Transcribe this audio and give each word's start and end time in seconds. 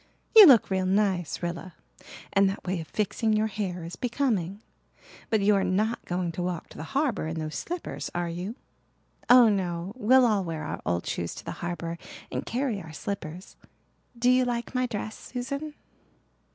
You 0.35 0.47
look 0.47 0.71
real 0.71 0.87
nice, 0.87 1.43
Rilla, 1.43 1.75
and 2.33 2.49
that 2.49 2.63
way 2.65 2.81
of 2.81 2.87
fixing 2.87 3.33
your 3.33 3.45
hair 3.45 3.83
is 3.83 3.95
becoming. 3.95 4.63
But 5.29 5.41
you 5.41 5.53
are 5.53 5.63
not 5.63 6.03
going 6.05 6.31
to 6.31 6.41
walk 6.41 6.69
to 6.69 6.77
the 6.77 6.83
harbour 6.97 7.27
in 7.27 7.37
those 7.37 7.53
slippers, 7.53 8.09
are 8.15 8.27
you?" 8.27 8.55
"Oh, 9.29 9.47
no. 9.47 9.93
We'll 9.95 10.25
all 10.25 10.43
wear 10.43 10.63
our 10.63 10.81
old 10.87 11.05
shoes 11.05 11.35
to 11.35 11.45
the 11.45 11.51
harbour 11.61 11.99
and 12.31 12.47
carry 12.47 12.81
our 12.81 12.91
slippers. 12.93 13.55
Do 14.17 14.31
you 14.31 14.43
like 14.43 14.73
my 14.73 14.87
dress, 14.87 15.15
Susan?" 15.31 15.75